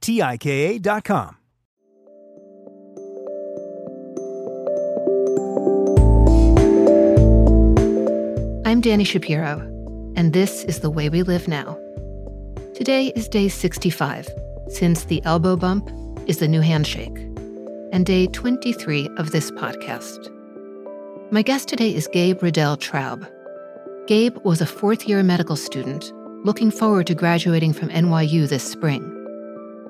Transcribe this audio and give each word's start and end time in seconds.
T-I-K-A 0.00 0.78
dot 0.78 1.04
com. 1.04 1.36
I'm 8.66 8.82
Dani 8.82 9.06
Shapiro, 9.06 9.60
and 10.16 10.32
this 10.32 10.64
is 10.64 10.80
The 10.80 10.90
Way 10.90 11.08
We 11.08 11.22
Live 11.22 11.46
Now. 11.46 11.78
Today 12.74 13.12
is 13.16 13.28
day 13.28 13.48
65, 13.48 14.28
since 14.68 15.04
the 15.04 15.24
elbow 15.24 15.56
bump 15.56 15.88
is 16.26 16.38
the 16.38 16.48
new 16.48 16.60
handshake, 16.60 17.16
and 17.92 18.04
day 18.04 18.26
23 18.26 19.08
of 19.16 19.30
this 19.30 19.50
podcast. 19.52 20.30
My 21.30 21.42
guest 21.42 21.68
today 21.68 21.94
is 21.94 22.08
Gabe 22.12 22.42
Riddell 22.42 22.76
Traub. 22.76 23.26
Gabe 24.06 24.36
was 24.44 24.60
a 24.60 24.66
fourth 24.66 25.08
year 25.08 25.22
medical 25.22 25.56
student 25.56 26.12
looking 26.44 26.70
forward 26.70 27.06
to 27.06 27.14
graduating 27.14 27.72
from 27.72 27.88
NYU 27.88 28.48
this 28.48 28.62
spring. 28.62 29.15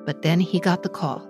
But 0.07 0.23
then 0.23 0.41
he 0.41 0.61
got 0.61 0.83
the 0.83 0.89
call. 0.89 1.29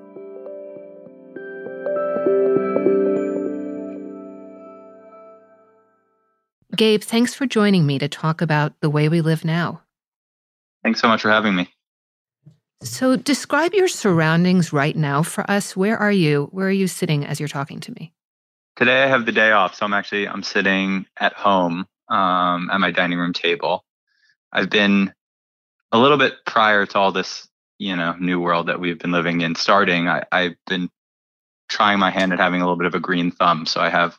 Gabe, 6.76 7.02
thanks 7.02 7.34
for 7.34 7.46
joining 7.46 7.86
me 7.86 7.98
to 7.98 8.08
talk 8.08 8.42
about 8.42 8.78
the 8.80 8.90
way 8.90 9.08
we 9.08 9.22
live 9.22 9.44
now. 9.44 9.82
Thanks 10.84 11.00
so 11.00 11.08
much 11.08 11.22
for 11.22 11.30
having 11.30 11.56
me. 11.56 11.68
So, 12.82 13.16
describe 13.16 13.72
your 13.72 13.88
surroundings 13.88 14.72
right 14.72 14.94
now 14.94 15.22
for 15.22 15.50
us. 15.50 15.74
Where 15.74 15.96
are 15.96 16.12
you? 16.12 16.48
Where 16.52 16.68
are 16.68 16.70
you 16.70 16.86
sitting 16.86 17.24
as 17.24 17.40
you're 17.40 17.48
talking 17.48 17.80
to 17.80 17.92
me? 17.92 18.12
Today 18.76 19.02
I 19.02 19.06
have 19.06 19.24
the 19.24 19.32
day 19.32 19.52
off, 19.52 19.74
so 19.74 19.86
I'm 19.86 19.94
actually 19.94 20.28
I'm 20.28 20.42
sitting 20.42 21.06
at 21.18 21.32
home 21.32 21.86
um, 22.10 22.68
at 22.70 22.78
my 22.78 22.90
dining 22.90 23.18
room 23.18 23.32
table. 23.32 23.82
I've 24.52 24.68
been 24.68 25.14
a 25.90 25.98
little 25.98 26.18
bit 26.18 26.34
prior 26.44 26.84
to 26.84 26.98
all 26.98 27.12
this, 27.12 27.48
you 27.78 27.96
know, 27.96 28.14
new 28.18 28.40
world 28.40 28.68
that 28.68 28.80
we've 28.80 28.98
been 28.98 29.12
living 29.12 29.40
in 29.40 29.54
starting. 29.54 30.08
I, 30.08 30.24
I've 30.32 30.56
been 30.66 30.90
trying 31.68 31.98
my 31.98 32.10
hand 32.10 32.32
at 32.32 32.38
having 32.38 32.60
a 32.60 32.64
little 32.64 32.78
bit 32.78 32.86
of 32.86 32.94
a 32.94 33.00
green 33.00 33.30
thumb, 33.30 33.66
so 33.66 33.80
I 33.80 33.90
have 33.90 34.16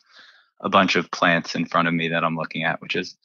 a 0.61 0.69
bunch 0.69 0.95
of 0.95 1.09
plants 1.11 1.55
in 1.55 1.65
front 1.65 1.87
of 1.87 1.93
me 1.93 2.09
that 2.09 2.23
I'm 2.23 2.35
looking 2.35 2.63
at, 2.63 2.81
which 2.81 2.95
is 2.95 3.15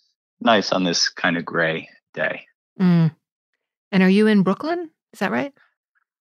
nice 0.40 0.72
on 0.72 0.84
this 0.84 1.08
kind 1.08 1.36
of 1.36 1.44
gray 1.44 1.88
day. 2.14 2.46
Mm. 2.80 3.14
And 3.90 4.02
are 4.02 4.08
you 4.08 4.26
in 4.26 4.42
Brooklyn? 4.42 4.90
Is 5.12 5.20
that 5.20 5.30
right? 5.30 5.52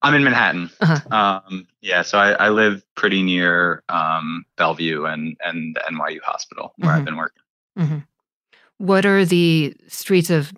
I'm 0.01 0.15
in 0.15 0.23
Manhattan. 0.23 0.69
Uh-huh. 0.79 1.41
Um, 1.47 1.67
yeah, 1.81 2.01
so 2.01 2.17
I, 2.17 2.31
I, 2.31 2.49
live 2.49 2.83
pretty 2.95 3.21
near 3.21 3.83
um, 3.87 4.45
Bellevue 4.57 5.05
and 5.05 5.37
and 5.43 5.75
the 5.75 5.81
NYU 5.81 6.21
Hospital 6.21 6.73
where 6.77 6.89
mm-hmm. 6.89 6.99
I've 6.99 7.05
been 7.05 7.17
working. 7.17 7.43
Mm-hmm. 7.77 7.97
What 8.77 9.05
are 9.05 9.25
the 9.25 9.75
streets 9.87 10.29
of 10.29 10.53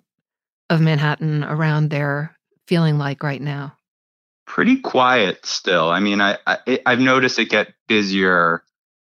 of 0.70 0.80
Manhattan 0.80 1.44
around 1.44 1.90
there 1.90 2.33
feeling 2.66 2.98
like 2.98 3.22
right 3.22 3.40
now? 3.40 3.76
Pretty 4.46 4.78
quiet 4.78 5.44
still. 5.46 5.90
I 5.90 6.00
mean, 6.00 6.20
I, 6.20 6.38
I 6.46 6.80
I've 6.84 7.00
noticed 7.00 7.38
it 7.38 7.48
get 7.48 7.74
busier 7.88 8.62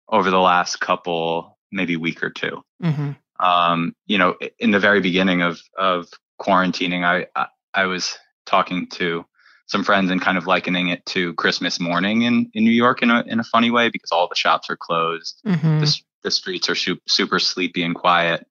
over 0.10 0.30
the 0.30 0.40
last 0.40 0.80
couple, 0.80 1.58
maybe 1.72 1.96
week 1.96 2.22
or 2.24 2.30
2 2.30 2.64
mm-hmm. 2.84 3.46
um, 3.46 3.96
you 4.06 4.18
know, 4.18 4.36
in 4.60 4.72
the 4.72 4.80
very 4.80 5.02
beginning 5.02 5.42
of 5.42 5.60
of 5.78 6.08
quarantining, 6.40 7.04
I, 7.04 7.28
I, 7.36 7.48
I 7.74 7.86
was 7.86 8.18
talking 8.46 8.88
to 8.92 9.26
some 9.66 9.84
friends 9.84 10.12
and 10.12 10.22
kind 10.22 10.38
of 10.38 10.46
likening 10.46 10.90
it 10.90 11.06
to 11.08 11.34
Christmas 11.34 11.80
morning 11.80 12.24
in, 12.24 12.52
in 12.54 12.64
New 12.64 12.72
York 12.72 13.02
in 13.02 13.10
a 13.10 13.24
in 13.26 13.40
a 13.40 13.44
funny 13.44 13.72
way 13.72 13.90
because 13.90 14.12
all 14.12 14.28
the 14.28 14.36
shops 14.36 14.70
are 14.70 14.78
closed, 14.78 15.42
mm-hmm. 15.46 15.80
the 15.80 16.02
the 16.24 16.32
streets 16.32 16.70
are 16.70 16.76
super, 16.76 17.02
super 17.08 17.40
sleepy 17.40 17.84
and 17.84 17.96
quiet, 17.96 18.46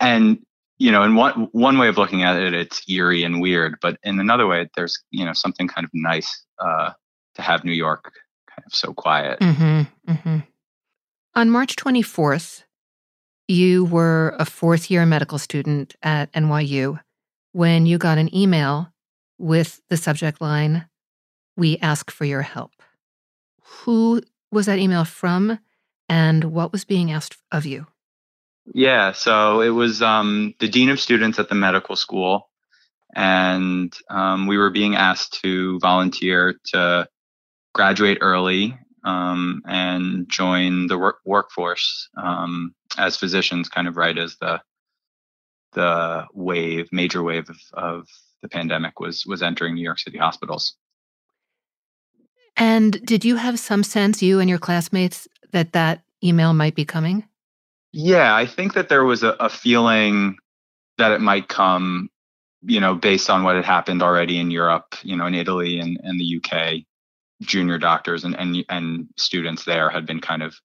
and 0.00 0.38
you 0.78 0.92
know, 0.92 1.02
in 1.02 1.14
one 1.14 1.48
one 1.52 1.78
way 1.78 1.88
of 1.88 1.98
looking 1.98 2.22
at 2.22 2.40
it, 2.40 2.54
it's 2.54 2.82
eerie 2.88 3.24
and 3.24 3.40
weird, 3.40 3.76
but 3.80 3.98
in 4.02 4.18
another 4.20 4.46
way, 4.46 4.68
there's 4.76 4.98
you 5.10 5.24
know 5.24 5.32
something 5.32 5.68
kind 5.68 5.84
of 5.84 5.90
nice 5.92 6.44
uh, 6.58 6.90
to 7.34 7.42
have 7.42 7.64
New 7.64 7.72
York 7.72 8.12
kind 8.48 8.64
of 8.66 8.74
so 8.74 8.92
quiet. 8.92 9.38
Mm-hmm, 9.40 10.12
mm-hmm. 10.12 10.38
On 11.34 11.50
March 11.50 11.76
24th, 11.76 12.64
you 13.46 13.84
were 13.84 14.34
a 14.38 14.44
fourth 14.44 14.90
year 14.90 15.06
medical 15.06 15.38
student 15.38 15.94
at 16.02 16.32
NYU 16.32 17.00
when 17.52 17.86
you 17.86 17.98
got 17.98 18.18
an 18.18 18.34
email 18.34 18.92
with 19.38 19.80
the 19.88 19.96
subject 19.96 20.40
line, 20.40 20.86
We 21.56 21.76
ask 21.78 22.10
for 22.10 22.24
your 22.24 22.42
help. 22.42 22.70
Who 23.62 24.22
was 24.52 24.66
that 24.66 24.78
email 24.78 25.04
from 25.04 25.58
and 26.08 26.44
what 26.44 26.70
was 26.70 26.84
being 26.84 27.10
asked 27.10 27.36
of 27.50 27.66
you? 27.66 27.88
Yeah, 28.74 29.12
so 29.12 29.60
it 29.60 29.70
was 29.70 30.02
um, 30.02 30.54
the 30.58 30.68
dean 30.68 30.90
of 30.90 31.00
students 31.00 31.38
at 31.38 31.48
the 31.48 31.54
medical 31.54 31.96
school, 31.96 32.50
and 33.14 33.92
um, 34.10 34.46
we 34.46 34.58
were 34.58 34.70
being 34.70 34.94
asked 34.94 35.40
to 35.42 35.78
volunteer 35.80 36.54
to 36.66 37.08
graduate 37.74 38.18
early 38.20 38.78
um, 39.04 39.62
and 39.66 40.28
join 40.28 40.86
the 40.86 40.98
work- 40.98 41.20
workforce 41.24 42.08
um, 42.16 42.74
as 42.98 43.16
physicians, 43.16 43.68
kind 43.68 43.88
of 43.88 43.96
right 43.96 44.18
as 44.18 44.36
the 44.36 44.60
the 45.72 46.24
wave, 46.32 46.88
major 46.92 47.22
wave 47.22 47.48
of, 47.50 47.56
of 47.74 48.08
the 48.42 48.48
pandemic 48.48 49.00
was 49.00 49.24
was 49.26 49.42
entering 49.42 49.74
New 49.74 49.82
York 49.82 49.98
City 49.98 50.18
hospitals. 50.18 50.74
And 52.56 53.00
did 53.06 53.24
you 53.24 53.36
have 53.36 53.58
some 53.58 53.84
sense, 53.84 54.22
you 54.22 54.40
and 54.40 54.50
your 54.50 54.58
classmates, 54.58 55.28
that 55.52 55.72
that 55.72 56.02
email 56.22 56.52
might 56.52 56.74
be 56.74 56.84
coming? 56.84 57.24
Yeah, 57.92 58.34
I 58.34 58.46
think 58.46 58.74
that 58.74 58.88
there 58.88 59.04
was 59.04 59.22
a, 59.22 59.30
a 59.40 59.48
feeling 59.48 60.36
that 60.98 61.12
it 61.12 61.20
might 61.20 61.48
come, 61.48 62.10
you 62.62 62.80
know, 62.80 62.94
based 62.94 63.30
on 63.30 63.44
what 63.44 63.56
had 63.56 63.64
happened 63.64 64.02
already 64.02 64.38
in 64.38 64.50
Europe, 64.50 64.94
you 65.02 65.16
know, 65.16 65.26
in 65.26 65.34
Italy 65.34 65.80
and, 65.80 65.98
and 66.02 66.20
the 66.20 66.40
UK 66.42 66.84
junior 67.42 67.78
doctors 67.78 68.24
and, 68.24 68.36
and 68.36 68.64
and 68.68 69.06
students 69.16 69.64
there 69.64 69.88
had 69.90 70.04
been 70.04 70.20
kind 70.20 70.42
of 70.42 70.56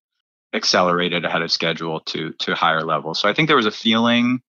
accelerated 0.53 1.23
ahead 1.23 1.41
of 1.41 1.51
schedule 1.51 1.99
to 2.01 2.31
to 2.39 2.55
higher 2.55 2.83
levels. 2.83 3.19
So 3.19 3.29
I 3.29 3.33
think 3.33 3.47
there 3.47 3.57
was 3.57 3.65
a 3.65 3.71
feeling 3.71 4.41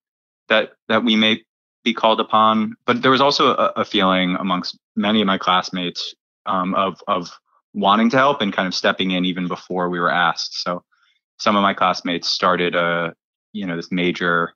that 0.49 0.71
that 0.89 1.03
we 1.03 1.15
may 1.15 1.41
be 1.83 1.93
called 1.93 2.19
upon, 2.19 2.75
but 2.85 3.01
there 3.01 3.11
was 3.11 3.21
also 3.21 3.49
a, 3.55 3.73
a 3.77 3.85
feeling 3.85 4.35
amongst 4.39 4.77
many 4.95 5.21
of 5.21 5.27
my 5.27 5.37
classmates 5.37 6.15
um, 6.45 6.73
of 6.75 7.01
of 7.07 7.31
wanting 7.73 8.09
to 8.09 8.17
help 8.17 8.41
and 8.41 8.53
kind 8.53 8.67
of 8.67 8.73
stepping 8.75 9.11
in 9.11 9.25
even 9.25 9.47
before 9.47 9.89
we 9.89 9.99
were 9.99 10.11
asked. 10.11 10.61
So 10.63 10.83
some 11.37 11.55
of 11.55 11.61
my 11.61 11.73
classmates 11.73 12.29
started 12.29 12.75
a 12.75 13.13
you 13.53 13.65
know 13.65 13.75
this 13.75 13.91
major 13.91 14.53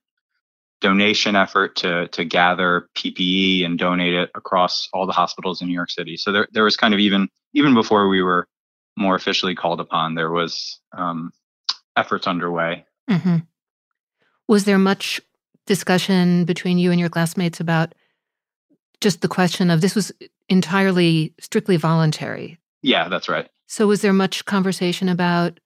donation 0.82 1.36
effort 1.36 1.76
to 1.78 2.08
to 2.10 2.24
gather 2.24 2.90
PPE 2.96 3.66
and 3.66 3.78
donate 3.78 4.14
it 4.14 4.30
across 4.36 4.88
all 4.94 5.06
the 5.06 5.12
hospitals 5.14 5.62
in 5.62 5.68
New 5.68 5.74
York 5.74 5.90
City. 5.92 6.18
So 6.18 6.32
there 6.32 6.48
there 6.52 6.64
was 6.64 6.78
kind 6.78 6.94
of 6.94 7.00
even 7.00 7.30
even 7.54 7.74
before 7.74 8.08
we 8.08 8.22
were 8.22 8.48
more 8.98 9.16
officially 9.16 9.56
called 9.56 9.80
upon, 9.80 10.16
there 10.16 10.32
was 10.32 10.80
um, 10.92 11.32
efforts 11.96 12.28
underway. 12.28 12.86
Mm-hmm. 13.10 13.38
Was 14.48 14.66
there 14.66 14.78
much 14.78 15.22
discussion 15.66 16.46
between 16.46 16.78
you 16.78 16.92
and 16.92 17.00
your 17.00 17.10
classmates 17.10 17.60
about 17.60 17.94
just 19.00 19.22
the 19.22 19.28
question 19.28 19.72
of 19.72 19.82
this 19.82 19.96
was 19.96 20.12
entirely 20.50 21.34
strictly 21.40 21.78
voluntary? 21.78 22.60
Yeah, 22.82 23.08
that's 23.08 23.30
right. 23.30 23.48
So 23.68 23.88
was 23.88 24.02
there 24.02 24.14
much 24.14 24.46
conversation 24.46 25.10
about 25.10 25.60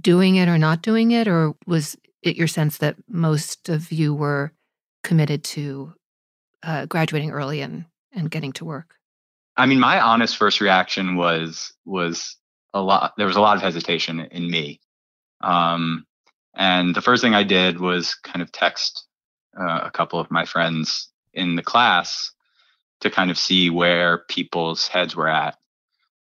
doing 0.00 0.36
it 0.36 0.48
or 0.48 0.58
not 0.58 0.82
doing 0.82 1.10
it, 1.10 1.28
or 1.28 1.54
was 1.66 1.96
it 2.22 2.36
your 2.36 2.46
sense 2.46 2.78
that 2.78 2.96
most 3.08 3.68
of 3.68 3.92
you 3.92 4.14
were 4.14 4.52
committed 5.02 5.44
to 5.44 5.94
uh, 6.62 6.86
graduating 6.86 7.30
early 7.30 7.60
and 7.60 7.84
and 8.12 8.30
getting 8.30 8.52
to 8.52 8.64
work? 8.64 8.94
I 9.56 9.66
mean, 9.66 9.80
my 9.80 10.00
honest 10.00 10.36
first 10.36 10.60
reaction 10.60 11.16
was 11.16 11.72
was 11.84 12.36
a 12.74 12.80
lot. 12.80 13.14
There 13.16 13.26
was 13.26 13.36
a 13.36 13.40
lot 13.40 13.56
of 13.56 13.62
hesitation 13.62 14.20
in 14.20 14.50
me, 14.50 14.80
um, 15.40 16.06
and 16.54 16.94
the 16.94 17.02
first 17.02 17.22
thing 17.22 17.34
I 17.34 17.44
did 17.44 17.80
was 17.80 18.14
kind 18.14 18.42
of 18.42 18.52
text 18.52 19.06
uh, 19.58 19.80
a 19.84 19.90
couple 19.90 20.20
of 20.20 20.30
my 20.30 20.44
friends 20.44 21.08
in 21.34 21.56
the 21.56 21.62
class 21.62 22.32
to 23.00 23.10
kind 23.10 23.30
of 23.30 23.38
see 23.38 23.70
where 23.70 24.24
people's 24.28 24.88
heads 24.88 25.14
were 25.14 25.28
at. 25.28 25.56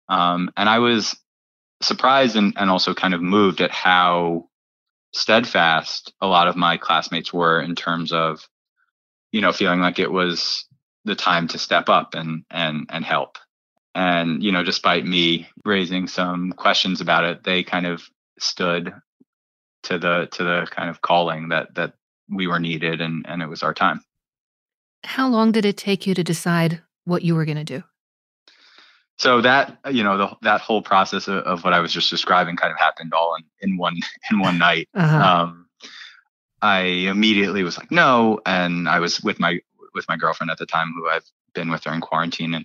Um, 0.08 0.50
and 0.56 0.68
I 0.68 0.78
was 0.78 1.16
surprised 1.82 2.36
and, 2.36 2.54
and 2.56 2.70
also 2.70 2.94
kind 2.94 3.14
of 3.14 3.22
moved 3.22 3.60
at 3.60 3.70
how 3.70 4.48
steadfast 5.12 6.12
a 6.20 6.26
lot 6.26 6.48
of 6.48 6.56
my 6.56 6.76
classmates 6.76 7.32
were 7.32 7.60
in 7.60 7.74
terms 7.74 8.12
of, 8.12 8.48
you 9.32 9.40
know, 9.40 9.52
feeling 9.52 9.80
like 9.80 9.98
it 9.98 10.12
was 10.12 10.64
the 11.04 11.14
time 11.14 11.48
to 11.48 11.58
step 11.58 11.88
up 11.88 12.14
and 12.14 12.44
and 12.50 12.86
and 12.90 13.04
help. 13.04 13.38
And 13.94 14.42
you 14.42 14.52
know, 14.52 14.62
despite 14.62 15.04
me 15.04 15.48
raising 15.64 16.06
some 16.06 16.52
questions 16.52 17.00
about 17.00 17.24
it, 17.24 17.42
they 17.42 17.62
kind 17.62 17.86
of 17.86 18.02
stood 18.38 18.92
to 19.84 19.98
the 19.98 20.28
to 20.32 20.44
the 20.44 20.66
kind 20.70 20.90
of 20.90 21.00
calling 21.00 21.48
that 21.48 21.74
that 21.74 21.94
we 22.28 22.46
were 22.46 22.60
needed 22.60 23.00
and 23.00 23.24
and 23.28 23.42
it 23.42 23.48
was 23.48 23.62
our 23.62 23.74
time. 23.74 24.02
How 25.04 25.28
long 25.28 25.50
did 25.52 25.64
it 25.64 25.76
take 25.76 26.06
you 26.06 26.14
to 26.14 26.22
decide 26.22 26.82
what 27.04 27.22
you 27.22 27.34
were 27.34 27.46
going 27.46 27.56
to 27.56 27.64
do? 27.64 27.82
So 29.20 29.42
that 29.42 29.76
you 29.90 30.02
know 30.02 30.16
the, 30.16 30.36
that 30.40 30.62
whole 30.62 30.80
process 30.80 31.28
of, 31.28 31.44
of, 31.44 31.62
what 31.62 31.74
I 31.74 31.80
was 31.80 31.92
just 31.92 32.08
describing 32.08 32.56
kind 32.56 32.72
of 32.72 32.78
happened 32.78 33.12
all 33.12 33.34
in, 33.34 33.44
in 33.60 33.76
one 33.76 33.98
in 34.30 34.38
one 34.38 34.56
night. 34.56 34.88
Uh-huh. 34.94 35.42
Um, 35.42 35.66
I 36.62 36.80
immediately 36.80 37.62
was 37.62 37.76
like 37.76 37.90
no, 37.90 38.40
and 38.46 38.88
I 38.88 38.98
was 38.98 39.20
with 39.20 39.38
my 39.38 39.60
with 39.92 40.08
my 40.08 40.16
girlfriend 40.16 40.50
at 40.50 40.56
the 40.56 40.64
time, 40.64 40.94
who 40.96 41.06
I've 41.06 41.30
been 41.52 41.70
with 41.70 41.82
during 41.82 42.00
quarantine, 42.00 42.54
and 42.54 42.64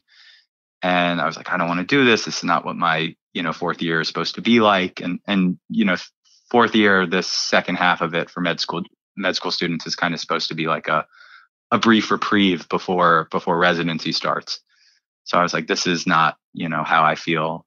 and 0.81 1.19
I 1.19 1.25
was 1.25 1.36
like 1.36 1.52
I 1.52 1.57
don't 1.57 1.68
want 1.68 1.81
to 1.81 1.96
do 1.96 2.06
this. 2.06 2.24
This 2.24 2.38
is 2.38 2.46
not 2.46 2.63
what 2.63 2.78
my 2.78 3.13
you 3.34 3.44
know 3.44 3.51
fourth 3.51 3.81
year 3.81 4.00
is 4.00 4.08
supposed 4.08 4.36
to 4.36 4.42
be 4.42 4.62
like, 4.62 5.01
and 5.01 5.19
and 5.28 5.60
you 5.68 5.84
know 5.84 5.98
fourth 6.50 6.74
year, 6.74 7.06
this 7.06 7.28
second 7.28 7.75
half 7.75 8.00
of 8.00 8.16
it 8.16 8.30
for 8.30 8.40
med 8.40 8.62
school 8.62 8.84
med 9.18 9.36
school 9.36 9.51
students 9.51 9.86
is 9.86 9.98
kind 9.98 10.13
of 10.13 10.22
supposed 10.22 10.48
to 10.48 10.56
be 10.56 10.68
like 10.68 10.88
a 10.88 11.06
a 11.72 11.78
brief 11.78 12.12
reprieve 12.12 12.69
before 12.69 13.28
before 13.30 13.58
residency 13.58 14.13
starts. 14.13 14.62
So 15.25 15.38
I 15.38 15.44
was 15.44 15.54
like, 15.54 15.68
this 15.68 15.86
is 15.86 16.07
not, 16.07 16.38
you 16.54 16.69
know, 16.69 16.83
how 16.83 17.04
I 17.04 17.16
feel 17.16 17.66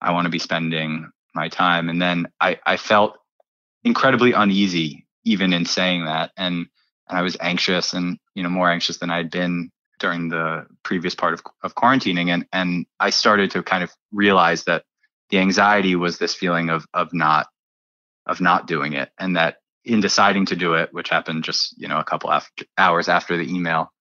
I 0.00 0.12
want 0.12 0.26
to 0.26 0.30
be 0.30 0.38
spending 0.38 1.10
my 1.34 1.48
time. 1.48 1.88
And 1.88 2.00
then 2.00 2.28
I, 2.40 2.58
I 2.64 2.76
felt 2.76 3.18
incredibly 3.84 4.32
uneasy 4.32 5.06
even 5.24 5.52
in 5.52 5.64
saying 5.64 6.04
that. 6.04 6.30
And, 6.36 6.66
and 7.08 7.18
I 7.18 7.22
was 7.22 7.36
anxious 7.40 7.92
and, 7.92 8.18
you 8.34 8.42
know, 8.42 8.48
more 8.48 8.70
anxious 8.70 8.98
than 8.98 9.10
I'd 9.10 9.30
been 9.30 9.70
during 9.98 10.28
the 10.28 10.66
previous 10.82 11.14
part 11.14 11.34
of, 11.34 11.42
of 11.62 11.74
quarantining. 11.74 12.28
And, 12.28 12.46
and 12.52 12.86
I 13.00 13.10
started 13.10 13.50
to 13.52 13.62
kind 13.62 13.84
of 13.84 13.90
realize 14.12 14.64
that 14.64 14.84
the 15.30 15.38
anxiety 15.38 15.96
was 15.96 16.18
this 16.18 16.34
feeling 16.34 16.70
of, 16.70 16.86
of 16.94 17.12
not, 17.12 17.48
of 18.26 18.40
not 18.40 18.66
doing 18.66 18.92
it. 18.94 19.10
And 19.18 19.36
that 19.36 19.56
in 19.84 20.00
deciding 20.00 20.46
to 20.46 20.56
do 20.56 20.74
it, 20.74 20.92
which 20.92 21.08
happened 21.08 21.44
just, 21.44 21.78
you 21.80 21.88
know, 21.88 21.98
a 21.98 22.04
couple 22.04 22.30
after, 22.30 22.64
hours 22.76 23.08
after 23.08 23.36
the 23.36 23.50
email, 23.50 23.92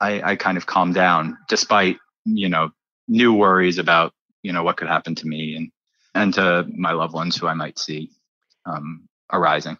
I, 0.00 0.32
I 0.32 0.36
kind 0.36 0.56
of 0.56 0.66
calmed 0.66 0.94
down 0.94 1.36
despite 1.48 1.98
you 2.24 2.48
know, 2.48 2.70
new 3.06 3.32
worries 3.32 3.78
about, 3.78 4.12
you 4.42 4.52
know, 4.52 4.62
what 4.62 4.76
could 4.76 4.88
happen 4.88 5.14
to 5.16 5.26
me 5.26 5.54
and, 5.56 5.70
and 6.14 6.34
to 6.34 6.66
my 6.74 6.92
loved 6.92 7.14
ones 7.14 7.36
who 7.36 7.46
I 7.46 7.54
might 7.54 7.78
see 7.78 8.10
um, 8.66 9.08
arising. 9.32 9.78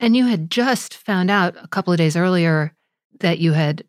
And 0.00 0.16
you 0.16 0.26
had 0.26 0.50
just 0.50 0.94
found 0.94 1.30
out 1.30 1.54
a 1.62 1.68
couple 1.68 1.92
of 1.92 1.98
days 1.98 2.16
earlier 2.16 2.74
that 3.20 3.38
you 3.38 3.52
had, 3.52 3.84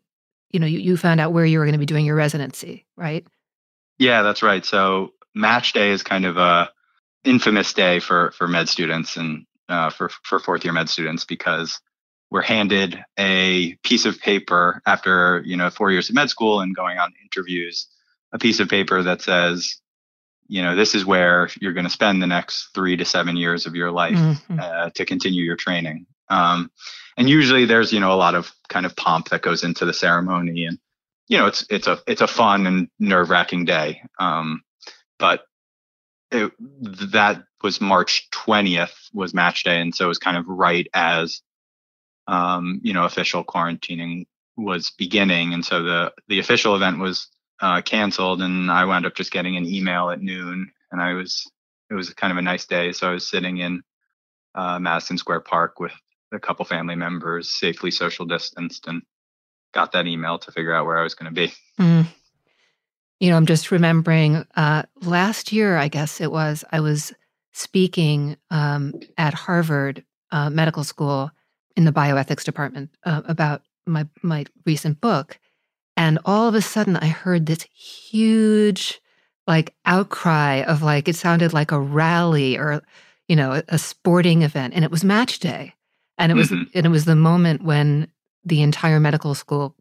you 0.50 0.60
know, 0.60 0.66
you, 0.66 0.78
you 0.78 0.96
found 0.96 1.20
out 1.20 1.32
where 1.32 1.44
you 1.44 1.58
were 1.58 1.64
going 1.64 1.72
to 1.72 1.78
be 1.78 1.86
doing 1.86 2.06
your 2.06 2.16
residency, 2.16 2.86
right? 2.96 3.26
Yeah, 3.98 4.22
that's 4.22 4.42
right. 4.42 4.64
So 4.64 5.12
match 5.34 5.72
day 5.72 5.90
is 5.90 6.02
kind 6.02 6.24
of 6.24 6.36
a 6.36 6.70
infamous 7.24 7.72
day 7.72 7.98
for 7.98 8.30
for 8.32 8.46
med 8.46 8.68
students 8.68 9.16
and 9.16 9.44
uh, 9.68 9.90
for 9.90 10.10
for 10.22 10.38
fourth 10.38 10.64
year 10.64 10.72
med 10.72 10.88
students 10.88 11.24
because 11.24 11.80
we're 12.30 12.42
handed 12.42 13.02
a 13.18 13.74
piece 13.84 14.04
of 14.04 14.20
paper 14.20 14.82
after 14.86 15.42
you 15.44 15.56
know 15.56 15.70
four 15.70 15.90
years 15.90 16.08
of 16.08 16.14
med 16.14 16.30
school 16.30 16.60
and 16.60 16.74
going 16.74 16.98
on 16.98 17.12
interviews 17.22 17.88
a 18.32 18.38
piece 18.38 18.60
of 18.60 18.68
paper 18.68 19.02
that 19.02 19.22
says, 19.22 19.80
you 20.48 20.62
know, 20.62 20.76
this 20.76 20.94
is 20.94 21.04
where 21.04 21.48
you're 21.60 21.72
going 21.72 21.86
to 21.86 21.90
spend 21.90 22.22
the 22.22 22.26
next 22.26 22.68
three 22.74 22.96
to 22.96 23.04
seven 23.04 23.36
years 23.36 23.66
of 23.66 23.74
your 23.74 23.90
life 23.90 24.14
mm-hmm. 24.14 24.60
uh, 24.60 24.90
to 24.90 25.04
continue 25.04 25.42
your 25.42 25.56
training. 25.56 26.06
Um, 26.28 26.70
and 27.16 27.28
usually 27.28 27.64
there's, 27.64 27.92
you 27.92 28.00
know, 28.00 28.12
a 28.12 28.14
lot 28.14 28.34
of 28.34 28.52
kind 28.68 28.86
of 28.86 28.94
pomp 28.94 29.30
that 29.30 29.42
goes 29.42 29.64
into 29.64 29.84
the 29.84 29.92
ceremony 29.92 30.66
and, 30.66 30.78
you 31.28 31.38
know, 31.38 31.46
it's, 31.46 31.66
it's 31.70 31.86
a, 31.86 31.98
it's 32.06 32.20
a 32.20 32.26
fun 32.26 32.66
and 32.66 32.88
nerve 33.00 33.30
wracking 33.30 33.64
day. 33.64 34.02
Um, 34.20 34.62
but 35.18 35.42
it, 36.30 36.52
that 37.12 37.42
was 37.62 37.80
March 37.80 38.28
20th 38.30 38.94
was 39.12 39.34
match 39.34 39.64
day. 39.64 39.80
And 39.80 39.94
so 39.94 40.04
it 40.04 40.08
was 40.08 40.18
kind 40.18 40.36
of 40.36 40.46
right 40.46 40.86
as, 40.94 41.40
um, 42.26 42.80
you 42.82 42.92
know, 42.92 43.04
official 43.04 43.44
quarantining 43.44 44.26
was 44.56 44.90
beginning. 44.90 45.52
And 45.52 45.64
so 45.64 45.82
the, 45.82 46.12
the 46.28 46.38
official 46.38 46.74
event 46.74 46.98
was 46.98 47.28
uh, 47.60 47.82
canceled, 47.82 48.42
and 48.42 48.70
I 48.70 48.84
wound 48.84 49.06
up 49.06 49.14
just 49.14 49.32
getting 49.32 49.56
an 49.56 49.66
email 49.66 50.10
at 50.10 50.20
noon, 50.20 50.70
and 50.90 51.00
I 51.00 51.14
was 51.14 51.50
it 51.90 51.94
was 51.94 52.12
kind 52.14 52.32
of 52.32 52.36
a 52.36 52.42
nice 52.42 52.66
day, 52.66 52.92
so 52.92 53.08
I 53.08 53.12
was 53.12 53.26
sitting 53.26 53.58
in 53.58 53.82
uh, 54.54 54.78
Madison 54.78 55.18
Square 55.18 55.40
Park 55.40 55.78
with 55.78 55.92
a 56.32 56.38
couple 56.38 56.64
family 56.64 56.96
members, 56.96 57.48
safely 57.48 57.90
social 57.90 58.26
distanced, 58.26 58.86
and 58.88 59.02
got 59.72 59.92
that 59.92 60.06
email 60.06 60.38
to 60.38 60.50
figure 60.50 60.74
out 60.74 60.86
where 60.86 60.98
I 60.98 61.02
was 61.02 61.14
going 61.14 61.32
to 61.32 61.34
be. 61.34 61.52
Mm. 61.78 62.06
You 63.20 63.30
know, 63.30 63.36
I'm 63.36 63.46
just 63.46 63.70
remembering 63.70 64.44
uh, 64.56 64.82
last 65.02 65.52
year, 65.52 65.76
I 65.76 65.88
guess 65.88 66.20
it 66.20 66.30
was, 66.30 66.64
I 66.72 66.80
was 66.80 67.14
speaking 67.52 68.36
um, 68.50 68.94
at 69.16 69.32
Harvard 69.32 70.04
uh, 70.32 70.50
Medical 70.50 70.84
School 70.84 71.30
in 71.76 71.84
the 71.84 71.92
bioethics 71.92 72.44
department 72.44 72.90
uh, 73.04 73.22
about 73.26 73.62
my 73.86 74.06
my 74.22 74.44
recent 74.64 75.00
book, 75.00 75.38
and 75.96 76.18
all 76.24 76.48
of 76.48 76.54
a 76.54 76.60
sudden, 76.60 76.96
I 76.96 77.06
heard 77.06 77.46
this 77.46 77.62
huge, 77.72 79.00
like, 79.46 79.74
outcry 79.86 80.62
of 80.62 80.82
like, 80.82 81.08
it 81.08 81.16
sounded 81.16 81.52
like 81.52 81.72
a 81.72 81.80
rally 81.80 82.58
or, 82.58 82.82
you 83.28 83.36
know, 83.36 83.52
a, 83.52 83.62
a 83.68 83.78
sporting 83.78 84.42
event. 84.42 84.74
And 84.74 84.84
it 84.84 84.90
was 84.90 85.04
match 85.04 85.38
day. 85.38 85.74
And 86.18 86.30
it 86.30 86.34
was, 86.34 86.50
mm-hmm. 86.50 86.64
and 86.74 86.86
it 86.86 86.90
was 86.90 87.06
the 87.06 87.16
moment 87.16 87.62
when 87.62 88.08
the 88.44 88.60
entire 88.60 89.00
medical 89.00 89.34
school 89.34 89.74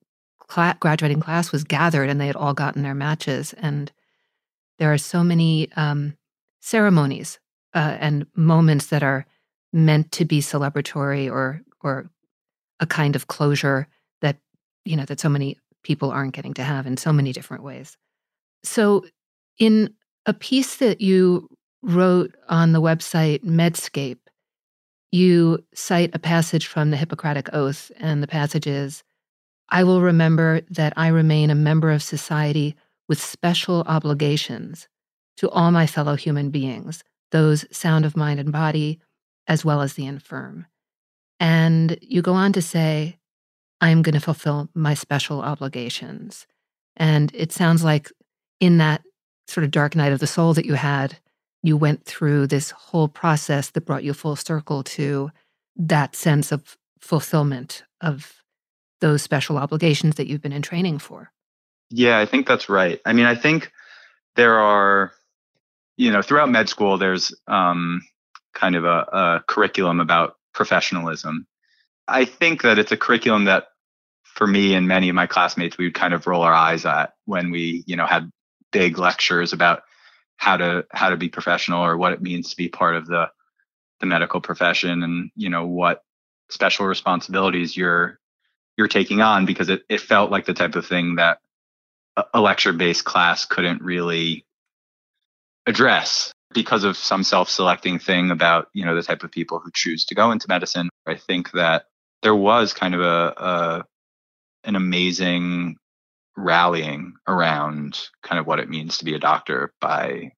cl- 0.50 0.76
graduating 0.80 1.20
class 1.20 1.52
was 1.52 1.64
gathered 1.66 2.10
and 2.10 2.20
they 2.20 2.28
had 2.28 2.36
all 2.38 2.54
gotten 2.54 2.84
their 2.84 2.96
matches. 2.96 3.54
And 3.54 3.92
there 4.80 4.94
are 4.94 4.98
so 4.98 5.24
many 5.24 5.70
um, 5.76 6.16
ceremonies 6.62 7.40
uh, 7.74 7.98
and 8.00 8.26
moments 8.36 8.88
that 8.88 9.04
are 9.04 9.26
meant 9.74 10.14
to 10.14 10.26
be 10.26 10.40
celebratory 10.40 11.30
or, 11.30 11.62
or 11.86 12.10
a 12.80 12.86
kind 12.86 13.16
of 13.16 13.28
closure 13.28 13.88
that, 14.22 14.38
you 14.84 14.98
know, 14.98 15.06
that 15.06 15.20
so 15.20 15.30
many 15.30 15.58
people 15.84 16.12
aren't 16.12 16.34
getting 16.34 16.54
to 16.56 16.64
have 16.64 16.88
in 16.88 16.98
so 16.98 17.14
many 17.14 17.32
different 17.32 17.64
ways. 17.64 17.96
So, 18.64 19.06
in 19.60 19.94
a 20.26 20.34
piece 20.34 20.78
that 20.78 21.00
you 21.00 21.48
wrote 21.82 22.36
on 22.50 22.72
the 22.72 22.82
website 22.82 23.44
Medscape, 23.44 24.18
you 25.12 25.64
cite 25.74 26.14
a 26.14 26.20
passage 26.20 26.68
from 26.68 26.90
the 26.90 26.98
Hippocratic 26.98 27.54
Oath, 27.54 27.92
and 27.98 28.22
the 28.22 28.28
passage 28.28 28.68
is 28.68 29.04
I 29.70 29.84
will 29.84 30.02
remember 30.02 30.62
that 30.72 30.94
I 30.98 31.08
remain 31.08 31.50
a 31.50 31.56
member 31.56 31.92
of 31.92 32.04
society 32.04 32.76
with 33.08 33.22
special 33.22 33.84
obligations 33.88 34.88
to 35.38 35.50
all 35.50 35.72
my 35.72 35.86
fellow 35.88 36.16
human 36.16 36.50
beings, 36.50 37.04
those 37.32 37.66
sound 37.72 38.06
of 38.06 38.18
mind 38.18 38.40
and 38.40 38.52
body, 38.52 39.00
as 39.48 39.64
well 39.64 39.82
as 39.82 39.94
the 39.94 40.06
infirm. 40.06 40.66
And 41.46 42.00
you 42.02 42.24
go 42.24 42.34
on 42.34 42.54
to 42.54 42.62
say, 42.62 43.20
I'm 43.80 44.02
going 44.02 44.16
to 44.16 44.20
fulfill 44.20 44.68
my 44.74 44.96
special 44.96 45.42
obligations. 45.42 46.48
And 46.98 47.32
it 47.36 47.52
sounds 47.52 47.84
like 47.84 48.12
in 48.60 48.80
that 48.80 49.04
sort 49.48 49.64
of 49.64 49.70
dark 49.70 49.96
night 49.96 50.12
of 50.12 50.20
the 50.20 50.26
soul 50.26 50.56
that 50.56 50.66
you 50.66 50.74
had, 50.74 51.20
you 51.62 51.78
went 51.78 52.04
through 52.04 52.48
this 52.48 52.72
whole 52.72 53.08
process 53.08 53.70
that 53.70 53.86
brought 53.86 54.04
you 54.04 54.16
full 54.16 54.36
circle 54.36 54.82
to 54.82 55.30
that 55.76 56.16
sense 56.16 56.52
of 56.52 56.80
fulfillment 57.00 57.84
of 58.02 58.42
those 59.00 59.22
special 59.22 59.60
obligations 59.60 60.16
that 60.16 60.26
you've 60.26 60.42
been 60.42 60.52
in 60.52 60.64
training 60.64 60.98
for. 60.98 61.32
Yeah, 61.92 62.18
I 62.18 62.26
think 62.26 62.48
that's 62.48 62.70
right. 62.70 63.00
I 63.06 63.14
mean, 63.14 63.28
I 63.28 63.36
think 63.36 63.72
there 64.36 64.58
are, 64.58 65.12
you 65.96 66.12
know, 66.12 66.24
throughout 66.24 66.50
med 66.50 66.70
school, 66.70 66.98
there's 66.98 67.36
um, 67.48 68.02
kind 68.56 68.76
of 68.76 68.84
a, 68.84 69.06
a 69.14 69.44
curriculum 69.48 70.00
about 70.00 70.38
professionalism. 70.56 71.46
I 72.08 72.26
think 72.26 72.64
that 72.64 72.80
it's 72.80 72.92
a 72.92 72.98
curriculum 72.98 73.46
that 73.46 73.68
for 74.24 74.48
me 74.48 74.74
and 74.74 74.88
many 74.88 75.10
of 75.10 75.16
my 75.16 75.28
classmates, 75.28 75.78
we 75.78 75.86
would 75.86 75.94
kind 75.94 76.14
of 76.14 76.28
roll 76.28 76.42
our 76.42 76.54
eyes 76.54 76.86
at 76.86 77.14
when 77.26 77.52
we, 77.52 77.84
you 77.86 77.96
know, 77.96 78.06
had 78.06 78.32
big 78.72 78.98
lectures 78.98 79.54
about 79.54 79.84
how 80.38 80.58
to 80.58 80.86
how 80.92 81.10
to 81.10 81.18
be 81.18 81.30
professional 81.30 81.84
or 81.84 81.98
what 81.98 82.12
it 82.12 82.22
means 82.22 82.50
to 82.50 82.58
be 82.58 82.68
part 82.68 82.96
of 82.96 83.08
the 83.08 83.30
the 84.02 84.06
medical 84.06 84.42
profession 84.42 85.04
and 85.04 85.32
you 85.36 85.50
know 85.50 85.66
what 85.66 86.04
special 86.50 86.86
responsibilities 86.86 87.78
you're 87.78 88.20
you're 88.78 88.90
taking 88.90 89.22
on 89.22 89.46
because 89.46 89.70
it, 89.70 89.84
it 89.88 90.02
felt 90.02 90.32
like 90.32 90.46
the 90.46 90.54
type 90.54 90.76
of 90.76 90.86
thing 90.86 91.16
that 91.16 91.40
a 92.34 92.42
lecture 92.42 92.74
based 92.74 93.06
class 93.06 93.46
couldn't 93.46 93.82
really 93.82 94.46
address 95.66 96.34
because 96.56 96.84
of 96.84 96.98
some 96.98 97.24
self-selecting 97.24 98.00
thing 98.00 98.32
about 98.32 98.70
you 98.74 98.84
know 98.84 98.96
the 98.96 99.04
type 99.04 99.24
of 99.24 99.32
people 99.32 99.60
who 99.60 99.70
choose 99.74 100.06
to 100.06 100.16
go 100.16 100.32
into 100.32 100.48
medicine 100.50 100.90
i 101.06 101.14
think 101.14 101.52
that 101.52 101.86
there 102.24 102.36
was 102.36 102.74
kind 102.74 102.96
of 102.96 103.02
a, 103.02 103.34
a 103.38 103.84
an 104.64 104.76
amazing 104.76 105.76
rallying 106.36 107.14
around 107.28 108.10
kind 108.24 108.40
of 108.40 108.48
what 108.48 108.60
it 108.60 108.70
means 108.70 108.98
to 108.98 109.06
be 109.06 109.14
a 109.14 109.20
doctor 109.20 109.72
by 109.80 110.32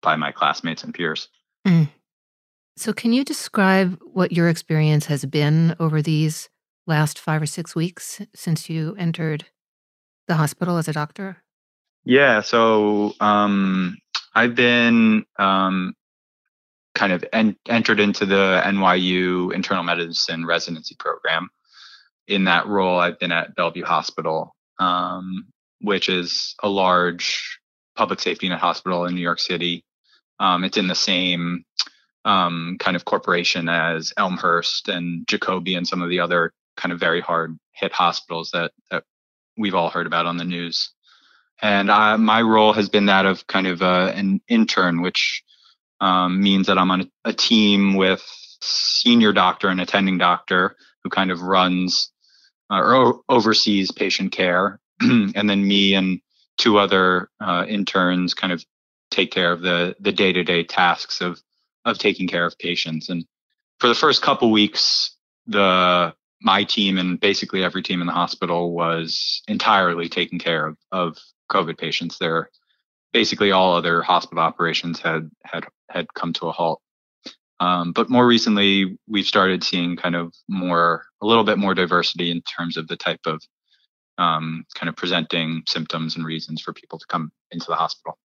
by 0.00 0.16
my 0.16 0.32
classmates 0.32 0.82
and 0.82 0.94
peers 0.94 1.28
mm. 1.66 1.88
so 2.76 2.92
can 2.94 3.12
you 3.12 3.24
describe 3.24 3.98
what 4.00 4.32
your 4.32 4.48
experience 4.48 5.06
has 5.06 5.26
been 5.26 5.76
over 5.78 6.00
these 6.00 6.48
last 6.86 7.18
five 7.18 7.42
or 7.42 7.46
six 7.46 7.74
weeks 7.74 8.20
since 8.34 8.70
you 8.70 8.94
entered 8.98 9.46
the 10.28 10.34
hospital 10.34 10.76
as 10.76 10.88
a 10.88 10.92
doctor? 10.92 11.38
Yeah, 12.04 12.40
so 12.40 13.14
um, 13.20 13.98
I've 14.36 14.54
been 14.54 15.24
um, 15.38 15.94
kind 16.94 17.12
of 17.14 17.24
en- 17.32 17.56
entered 17.66 18.00
into 18.00 18.26
the 18.26 18.60
NYU 18.66 19.50
internal 19.54 19.82
medicine 19.82 20.44
residency 20.44 20.94
program. 20.98 21.48
In 22.28 22.44
that 22.44 22.66
role, 22.66 22.98
I've 22.98 23.18
been 23.18 23.32
at 23.32 23.56
Bellevue 23.56 23.84
Hospital, 23.84 24.54
um, 24.78 25.46
which 25.80 26.10
is 26.10 26.54
a 26.62 26.68
large 26.68 27.60
public 27.96 28.20
safety 28.20 28.46
net 28.50 28.58
hospital 28.58 29.06
in 29.06 29.14
New 29.14 29.22
York 29.22 29.38
City. 29.38 29.84
Um, 30.38 30.64
it's 30.64 30.76
in 30.76 30.86
the 30.86 30.94
same 30.94 31.64
um, 32.26 32.76
kind 32.78 32.94
of 32.94 33.06
corporation 33.06 33.70
as 33.70 34.12
Elmhurst 34.18 34.88
and 34.88 35.26
Jacobi 35.26 35.78
and 35.78 35.88
some 35.88 36.02
of 36.02 36.10
the 36.10 36.20
other 36.20 36.52
kind 36.76 36.92
of 36.92 37.00
very 37.00 37.22
hard 37.22 37.56
hit 37.72 37.92
hospitals 37.92 38.50
that 38.50 38.72
that 38.90 39.04
we've 39.56 39.74
all 39.74 39.88
heard 39.88 40.06
about 40.06 40.26
on 40.26 40.36
the 40.36 40.44
news. 40.44 40.92
And 41.62 41.90
I, 41.90 42.16
my 42.16 42.42
role 42.42 42.72
has 42.72 42.88
been 42.88 43.06
that 43.06 43.26
of 43.26 43.46
kind 43.46 43.66
of 43.66 43.82
uh, 43.82 44.12
an 44.14 44.40
intern, 44.48 45.00
which 45.00 45.42
um, 46.00 46.42
means 46.42 46.66
that 46.66 46.78
I'm 46.78 46.90
on 46.90 47.10
a, 47.24 47.32
team 47.32 47.94
with 47.94 48.22
senior 48.60 49.32
doctor 49.32 49.68
and 49.68 49.80
attending 49.80 50.18
doctor 50.18 50.76
who 51.02 51.10
kind 51.10 51.30
of 51.30 51.40
runs 51.40 52.12
uh, 52.70 52.80
or 52.80 53.20
oversees 53.28 53.90
patient 53.90 54.32
care, 54.32 54.80
and 55.00 55.48
then 55.48 55.66
me 55.66 55.94
and 55.94 56.20
two 56.58 56.78
other 56.78 57.30
uh, 57.40 57.64
interns 57.68 58.34
kind 58.34 58.52
of 58.52 58.64
take 59.10 59.30
care 59.30 59.52
of 59.52 59.62
the 59.62 59.94
the 60.00 60.12
day 60.12 60.32
to 60.32 60.42
day 60.42 60.64
tasks 60.64 61.20
of 61.20 61.40
of 61.84 61.98
taking 61.98 62.28
care 62.28 62.44
of 62.44 62.58
patients. 62.58 63.08
And 63.08 63.24
for 63.78 63.88
the 63.88 63.94
first 63.94 64.20
couple 64.20 64.50
weeks, 64.50 65.16
the 65.46 66.14
my 66.40 66.64
team 66.64 66.98
and 66.98 67.18
basically 67.18 67.64
every 67.64 67.82
team 67.82 68.00
in 68.00 68.06
the 68.06 68.12
hospital 68.12 68.72
was 68.72 69.42
entirely 69.48 70.08
taking 70.08 70.38
care 70.38 70.66
of, 70.66 70.76
of 70.92 71.18
COVID 71.50 71.78
patients. 71.78 72.18
There, 72.18 72.50
basically 73.12 73.50
all 73.50 73.74
other 73.74 74.02
hospital 74.02 74.42
operations 74.42 75.00
had 75.00 75.30
had 75.44 75.64
had 75.88 76.12
come 76.14 76.32
to 76.34 76.48
a 76.48 76.52
halt. 76.52 76.80
Um, 77.60 77.92
but 77.92 78.10
more 78.10 78.26
recently, 78.26 78.98
we've 79.08 79.26
started 79.26 79.64
seeing 79.64 79.96
kind 79.96 80.14
of 80.14 80.34
more, 80.46 81.06
a 81.22 81.26
little 81.26 81.44
bit 81.44 81.56
more 81.56 81.74
diversity 81.74 82.30
in 82.30 82.42
terms 82.42 82.76
of 82.76 82.86
the 82.88 82.96
type 82.96 83.20
of 83.24 83.40
um, 84.18 84.66
kind 84.74 84.90
of 84.90 84.96
presenting 84.96 85.62
symptoms 85.66 86.16
and 86.16 86.26
reasons 86.26 86.60
for 86.60 86.74
people 86.74 86.98
to 86.98 87.06
come 87.06 87.32
into 87.50 87.66
the 87.68 87.74
hospital. 87.74 88.18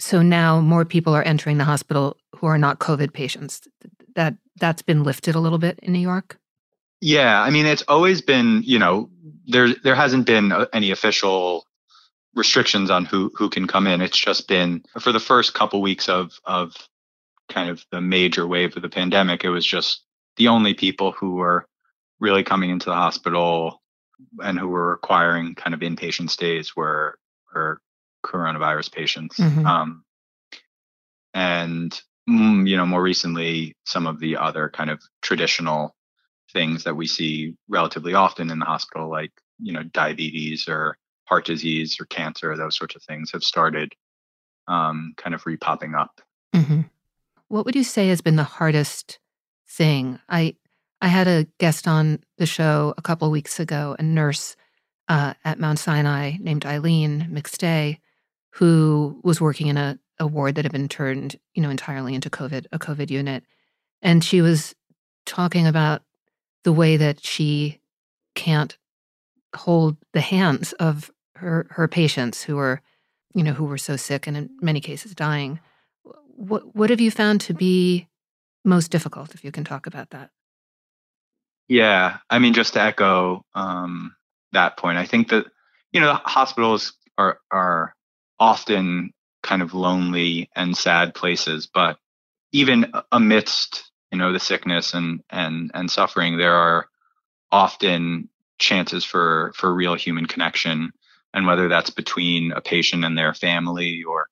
So 0.00 0.20
now 0.20 0.60
more 0.60 0.84
people 0.84 1.14
are 1.14 1.22
entering 1.22 1.58
the 1.58 1.64
hospital 1.64 2.16
who 2.34 2.48
are 2.48 2.58
not 2.58 2.80
COVID 2.80 3.12
patients. 3.12 3.60
That 4.16 4.34
that's 4.56 4.82
been 4.82 5.04
lifted 5.04 5.36
a 5.36 5.40
little 5.40 5.58
bit 5.58 5.78
in 5.80 5.92
New 5.92 6.00
York. 6.00 6.38
Yeah, 7.00 7.40
I 7.40 7.50
mean, 7.50 7.66
it's 7.66 7.82
always 7.86 8.20
been, 8.20 8.62
you 8.64 8.80
know, 8.80 9.10
there 9.46 9.74
there 9.84 9.94
hasn't 9.94 10.26
been 10.26 10.50
uh, 10.50 10.66
any 10.72 10.90
official 10.90 11.66
restrictions 12.34 12.90
on 12.90 13.04
who 13.04 13.30
who 13.34 13.50
can 13.50 13.66
come 13.66 13.86
in. 13.86 14.00
It's 14.00 14.18
just 14.18 14.48
been 14.48 14.82
for 15.00 15.12
the 15.12 15.20
first 15.20 15.54
couple 15.54 15.82
weeks 15.82 16.08
of 16.08 16.32
of 16.44 16.74
kind 17.48 17.68
of 17.68 17.84
the 17.90 18.00
major 18.00 18.46
wave 18.46 18.76
of 18.76 18.82
the 18.82 18.88
pandemic. 18.88 19.44
It 19.44 19.50
was 19.50 19.66
just 19.66 20.02
the 20.36 20.48
only 20.48 20.74
people 20.74 21.12
who 21.12 21.34
were 21.34 21.66
really 22.20 22.42
coming 22.42 22.70
into 22.70 22.86
the 22.86 22.94
hospital 22.94 23.82
and 24.42 24.58
who 24.58 24.68
were 24.68 24.90
requiring 24.90 25.54
kind 25.54 25.74
of 25.74 25.80
inpatient 25.80 26.30
stays 26.30 26.74
were 26.74 27.18
were 27.54 27.80
coronavirus 28.24 28.92
patients. 28.92 29.38
Mm-hmm. 29.38 29.66
Um, 29.66 30.04
and 31.34 32.00
mm, 32.28 32.68
you 32.68 32.76
know, 32.76 32.86
more 32.86 33.02
recently, 33.02 33.76
some 33.84 34.06
of 34.06 34.20
the 34.20 34.36
other 34.36 34.70
kind 34.70 34.90
of 34.90 35.02
traditional 35.20 35.94
things 36.52 36.84
that 36.84 36.96
we 36.96 37.06
see 37.06 37.54
relatively 37.68 38.14
often 38.14 38.50
in 38.50 38.58
the 38.58 38.64
hospital, 38.64 39.10
like 39.10 39.32
you 39.60 39.72
know 39.72 39.82
diabetes 39.82 40.68
or 40.68 40.96
heart 41.24 41.44
disease 41.46 41.98
or 42.00 42.06
cancer, 42.06 42.56
those 42.56 42.76
sorts 42.76 42.96
of 42.96 43.02
things 43.02 43.30
have 43.32 43.44
started 43.44 43.94
um, 44.68 45.14
kind 45.16 45.34
of 45.34 45.44
repopping 45.44 45.98
up. 45.98 46.20
Mm-hmm. 46.54 46.82
What 47.48 47.64
would 47.64 47.76
you 47.76 47.84
say 47.84 48.08
has 48.08 48.20
been 48.20 48.36
the 48.36 48.44
hardest 48.44 49.18
thing? 49.68 50.18
I 50.28 50.56
I 51.00 51.08
had 51.08 51.26
a 51.26 51.46
guest 51.58 51.88
on 51.88 52.20
the 52.38 52.46
show 52.46 52.94
a 52.96 53.02
couple 53.02 53.28
weeks 53.30 53.58
ago, 53.58 53.96
a 53.98 54.02
nurse 54.02 54.56
uh, 55.08 55.34
at 55.44 55.58
Mount 55.58 55.80
Sinai 55.80 56.36
named 56.38 56.64
Eileen 56.64 57.28
McStay, 57.30 57.98
who 58.50 59.20
was 59.24 59.40
working 59.40 59.66
in 59.66 59.76
a, 59.76 59.98
a 60.20 60.28
ward 60.28 60.54
that 60.54 60.64
had 60.64 60.70
been 60.70 60.88
turned, 60.88 61.36
you 61.54 61.62
know, 61.62 61.70
entirely 61.70 62.14
into 62.14 62.30
COVID, 62.30 62.66
a 62.70 62.78
COVID 62.78 63.10
unit, 63.10 63.44
and 64.00 64.22
she 64.22 64.40
was 64.40 64.76
talking 65.26 65.66
about 65.66 66.02
the 66.62 66.72
way 66.72 66.96
that 66.96 67.24
she 67.24 67.80
can't 68.34 68.78
hold 69.54 69.96
the 70.12 70.20
hands 70.20 70.72
of 70.74 71.10
her 71.36 71.66
her 71.70 71.88
patients 71.88 72.42
who 72.42 72.58
are 72.58 72.80
you 73.34 73.42
know 73.42 73.52
who 73.52 73.64
were 73.64 73.78
so 73.78 73.96
sick 73.96 74.26
and 74.26 74.36
in 74.36 74.50
many 74.60 74.80
cases 74.80 75.14
dying. 75.14 75.60
What 76.36 76.74
what 76.74 76.90
have 76.90 77.00
you 77.00 77.10
found 77.10 77.40
to 77.42 77.54
be 77.54 78.08
most 78.64 78.90
difficult 78.90 79.34
if 79.34 79.44
you 79.44 79.52
can 79.52 79.64
talk 79.64 79.86
about 79.86 80.10
that? 80.10 80.30
Yeah 81.68 82.18
i 82.28 82.38
mean 82.38 82.52
just 82.52 82.74
to 82.74 82.82
echo 82.82 83.44
um, 83.54 84.14
that 84.52 84.76
point 84.76 84.98
i 84.98 85.06
think 85.06 85.28
that 85.28 85.46
you 85.92 86.00
know 86.00 86.18
hospitals 86.24 86.92
are 87.16 87.38
are 87.50 87.94
often 88.38 89.12
kind 89.42 89.62
of 89.62 89.74
lonely 89.74 90.50
and 90.54 90.76
sad 90.76 91.14
places 91.14 91.68
but 91.72 91.96
even 92.52 92.92
amidst 93.10 93.90
you 94.10 94.18
know 94.18 94.32
the 94.32 94.40
sickness 94.40 94.92
and 94.94 95.22
and 95.30 95.70
and 95.74 95.90
suffering 95.90 96.36
there 96.36 96.54
are 96.54 96.88
often 97.50 98.28
chances 98.58 99.04
for 99.04 99.52
for 99.56 99.74
real 99.74 99.94
human 99.94 100.26
connection 100.26 100.92
and 101.34 101.46
whether 101.46 101.68
that's 101.68 101.90
between 101.90 102.52
a 102.52 102.60
patient 102.60 103.04
and 103.04 103.16
their 103.16 103.34
family 103.34 104.04
or 104.04 104.26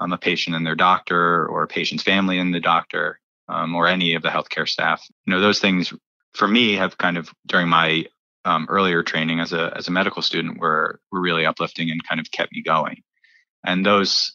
um, 0.00 0.12
a 0.12 0.18
patient 0.18 0.56
and 0.56 0.66
their 0.66 0.74
doctor 0.74 1.46
or 1.46 1.62
a 1.62 1.68
patient's 1.68 2.02
family 2.02 2.38
and 2.38 2.54
the 2.54 2.60
doctor 2.60 3.20
um, 3.48 3.74
or 3.74 3.86
any 3.86 4.14
of 4.14 4.22
the 4.22 4.28
healthcare 4.28 4.68
staff 4.68 5.06
you 5.26 5.32
know 5.32 5.40
those 5.40 5.60
things 5.60 5.92
for 6.34 6.48
me 6.48 6.74
have 6.74 6.98
kind 6.98 7.16
of 7.16 7.30
during 7.46 7.68
my 7.68 8.04
um, 8.44 8.66
earlier 8.68 9.02
training 9.02 9.40
as 9.40 9.52
a 9.52 9.72
as 9.76 9.88
a 9.88 9.92
medical 9.92 10.22
student 10.22 10.58
were 10.58 11.00
were 11.12 11.20
really 11.20 11.46
uplifting 11.46 11.90
and 11.90 12.06
kind 12.06 12.20
of 12.20 12.30
kept 12.30 12.52
me 12.52 12.62
going 12.62 13.02
and 13.64 13.84
those 13.84 14.34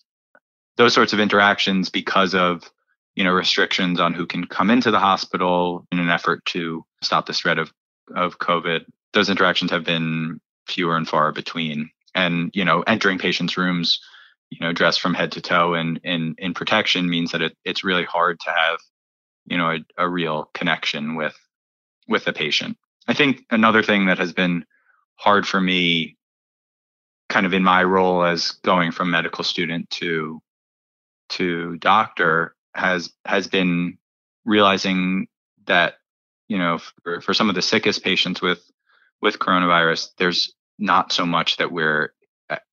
those 0.78 0.94
sorts 0.94 1.13
of 1.13 1.20
interactions 1.20 1.90
because 1.90 2.34
of 2.34 2.70
you 3.16 3.24
know, 3.24 3.32
restrictions 3.32 4.00
on 4.00 4.13
who 4.13 4.25
can 4.25 4.46
come 4.46 4.70
into 4.70 4.92
the 4.92 5.00
hospital 5.00 5.86
in 5.92 6.00
an 6.00 6.10
effort 6.10 6.44
to 6.46 6.84
stop 7.02 7.25
the 7.25 7.34
spread 7.34 7.60
of, 7.60 7.72
of 8.16 8.40
COVID. 8.40 8.86
Those 9.13 9.29
interactions 9.29 9.72
have 9.72 9.84
been 9.84 10.39
fewer 10.67 10.98
and 10.98 11.08
far 11.08 11.32
between. 11.32 11.89
And, 12.15 12.51
you 12.53 12.65
know, 12.65 12.82
entering 12.84 13.17
patients' 13.17 13.58
rooms, 13.58 14.00
you 14.50 14.60
know, 14.62 14.74
dressed 14.74 15.01
from 15.01 15.13
head 15.13 15.32
to 15.34 15.41
toe 15.41 15.74
in 15.74 15.98
in, 16.03 16.36
in 16.38 16.53
protection 16.53 17.10
means 17.10 17.32
that 17.32 17.41
it, 17.41 17.58
it's 17.65 17.84
really 17.84 18.05
hard 18.05 18.39
to 18.41 18.51
have, 18.51 18.79
you 19.46 19.58
know, 19.58 19.72
a, 19.72 19.79
a 19.98 20.10
real 20.10 20.50
connection 20.53 21.15
with 21.15 21.36
with 22.08 22.25
the 22.25 22.34
patient. 22.34 22.77
I 23.08 23.13
think 23.13 23.46
another 23.50 23.84
thing 23.84 24.05
that 24.08 24.20
has 24.20 24.34
been 24.34 24.65
hard 25.15 25.48
for 25.48 25.60
me 25.60 26.17
kind 27.29 27.46
of 27.46 27.53
in 27.53 27.63
my 27.63 27.84
role 27.84 28.24
as 28.24 28.51
going 28.63 28.91
from 28.91 29.10
medical 29.10 29.43
student 29.43 29.89
to 29.89 30.41
to 31.29 31.77
doctor 31.77 32.55
has 32.75 33.12
has 33.25 33.48
been 33.48 33.98
realizing 34.46 35.27
that 35.65 35.96
you 36.48 36.58
know 36.58 36.79
for, 37.03 37.22
for 37.22 37.34
some 37.34 37.50
of 37.50 37.55
the 37.55 37.62
sickest 37.62 38.03
patients 38.03 38.41
with 38.41 38.63
with 39.24 39.39
coronavirus, 39.39 40.10
there's 40.18 40.53
not 40.77 41.13
so 41.13 41.25
much 41.25 41.56
that 41.58 41.72
we're 41.72 42.13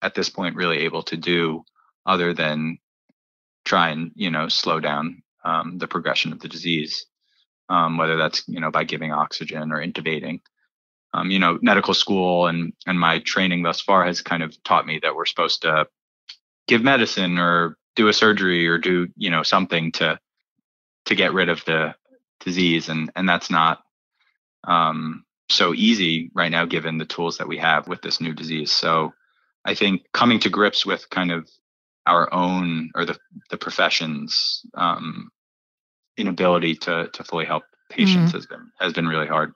at 0.02 0.16
this 0.16 0.28
point 0.28 0.57
really 0.57 0.78
able 0.78 1.04
to 1.04 1.16
do 1.16 1.62
other 2.04 2.35
than 2.35 2.76
try 3.64 3.90
and 3.90 4.11
you 4.16 4.30
know 4.30 4.49
slow 4.49 4.80
down 4.80 5.23
um, 5.45 5.78
the 5.78 5.87
progression 5.87 6.33
of 6.33 6.40
the 6.40 6.49
disease, 6.49 7.07
um, 7.69 7.97
whether 7.97 8.16
that's 8.16 8.42
you 8.49 8.59
know 8.59 8.71
by 8.71 8.83
giving 8.83 9.12
oxygen 9.12 9.71
or 9.73 9.78
intubating. 9.78 10.40
Um, 11.14 11.30
you 11.30 11.38
know, 11.38 11.59
medical 11.62 11.95
school 11.95 12.49
and 12.49 12.73
and 12.85 12.99
my 12.99 13.21
training 13.21 13.62
thus 13.62 13.80
far 13.80 14.04
has 14.04 14.21
kind 14.21 14.42
of 14.42 14.61
taught 14.64 14.87
me 14.87 14.99
that 15.02 15.14
we're 15.14 15.26
supposed 15.26 15.62
to 15.62 15.87
give 16.66 16.83
medicine 16.83 17.38
or 17.38 17.76
do 17.95 18.09
a 18.09 18.12
surgery 18.12 18.66
or 18.66 18.78
do 18.78 19.07
you 19.16 19.30
know 19.30 19.45
something 19.45 19.92
to 19.92 20.19
to 21.04 21.14
get 21.14 21.33
rid 21.33 21.49
of 21.49 21.64
the 21.64 21.95
disease 22.40 22.88
and 22.88 23.12
and 23.14 23.28
that's 23.28 23.50
not 23.50 23.83
um, 24.64 25.25
so 25.50 25.75
easy 25.75 26.30
right 26.35 26.50
now 26.50 26.64
given 26.64 26.99
the 26.99 27.04
tools 27.04 27.38
that 27.38 27.49
we 27.49 27.59
have 27.59 27.88
with 27.88 28.02
this 28.02 28.21
new 28.21 28.35
disease. 28.35 28.73
So 28.73 29.12
i 29.64 29.75
think 29.75 30.02
coming 30.12 30.40
to 30.40 30.49
grips 30.49 30.87
with 30.87 31.11
kind 31.11 31.30
of 31.30 31.47
our 32.07 32.33
own 32.33 32.90
or 32.95 33.04
the 33.04 33.16
the 33.50 33.59
profession's 33.59 34.64
um, 34.75 35.30
inability 36.16 36.75
to 36.75 37.09
to 37.12 37.25
fully 37.25 37.45
help 37.45 37.64
patients 37.88 38.30
mm. 38.30 38.35
has 38.35 38.47
been 38.47 38.71
has 38.78 38.92
been 38.92 39.07
really 39.07 39.26
hard. 39.26 39.52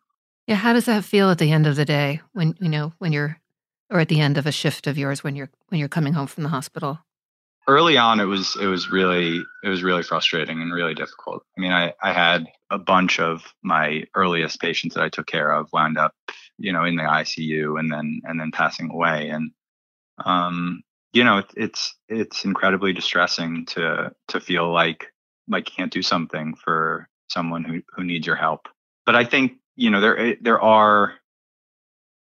Yeah 0.46 0.56
how 0.56 0.72
does 0.72 0.86
that 0.86 1.04
feel 1.04 1.30
at 1.30 1.38
the 1.38 1.52
end 1.52 1.66
of 1.66 1.76
the 1.76 1.84
day 1.84 2.20
when 2.32 2.54
you 2.60 2.68
know 2.68 2.92
when 2.98 3.12
you're 3.12 3.38
or 3.90 4.00
at 4.00 4.08
the 4.08 4.20
end 4.20 4.38
of 4.38 4.46
a 4.46 4.52
shift 4.52 4.86
of 4.86 4.98
yours 4.98 5.24
when 5.24 5.36
you're 5.36 5.50
when 5.68 5.78
you're 5.78 5.88
coming 5.88 6.12
home 6.12 6.26
from 6.26 6.42
the 6.42 6.48
hospital 6.48 6.98
early 7.66 7.96
on 7.96 8.20
it 8.20 8.24
was 8.24 8.56
it 8.60 8.66
was 8.66 8.90
really 8.90 9.42
it 9.62 9.68
was 9.68 9.82
really 9.82 10.02
frustrating 10.02 10.60
and 10.60 10.72
really 10.72 10.94
difficult. 10.94 11.44
I 11.56 11.60
mean 11.60 11.72
i 11.72 11.94
i 12.02 12.12
had 12.12 12.46
a 12.70 12.78
bunch 12.78 13.20
of 13.20 13.42
my 13.62 14.04
earliest 14.14 14.60
patients 14.60 14.94
that 14.94 15.04
i 15.04 15.08
took 15.08 15.26
care 15.26 15.52
of 15.52 15.72
wound 15.72 15.98
up 15.98 16.14
you 16.58 16.72
know 16.72 16.84
in 16.84 16.96
the 16.96 17.02
icu 17.02 17.78
and 17.78 17.92
then 17.92 18.20
and 18.24 18.38
then 18.40 18.50
passing 18.52 18.90
away. 18.90 19.30
And 19.30 19.50
um 20.24 20.82
you 21.12 21.24
know 21.24 21.38
it, 21.38 21.46
it's 21.56 21.94
it's 22.08 22.44
incredibly 22.44 22.92
distressing 22.92 23.66
to 23.66 24.12
to 24.28 24.40
feel 24.40 24.70
like 24.70 25.12
like 25.48 25.68
you 25.68 25.74
can't 25.76 25.92
do 25.92 26.02
something 26.02 26.54
for 26.54 27.08
someone 27.28 27.64
who 27.64 27.82
who 27.94 28.04
needs 28.04 28.26
your 28.26 28.36
help. 28.36 28.68
But 29.06 29.16
i 29.16 29.24
think 29.24 29.54
you 29.76 29.90
know 29.90 30.00
there 30.00 30.36
there 30.40 30.60
are 30.60 31.14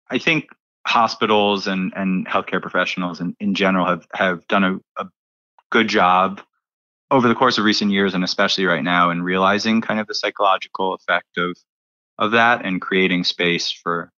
i 0.10 0.18
think 0.18 0.50
hospitals 0.86 1.68
and 1.68 1.94
and 1.96 2.28
healthcare 2.28 2.62
professionals 2.62 3.22
in, 3.22 3.36
in 3.40 3.54
general 3.54 3.86
have 3.86 4.08
have 4.14 4.48
done 4.48 4.64
a, 4.64 5.04
a 5.04 5.08
good 5.72 5.88
job 5.88 6.42
over 7.10 7.28
the 7.28 7.36
course 7.36 7.58
of 7.58 7.66
recent 7.66 7.92
years 7.92 8.14
and 8.14 8.24
especially 8.24 8.66
right 8.66 8.84
now 8.84 9.10
in 9.10 9.24
realizing 9.24 9.82
kind 9.82 10.00
of 10.00 10.08
the 10.08 10.16
psychological 10.16 10.94
effect 10.94 11.38
of 11.38 11.58
of 12.20 12.32
that 12.32 12.64
and 12.66 12.82
creating 12.82 13.24
space 13.24 13.72
for 13.72 14.12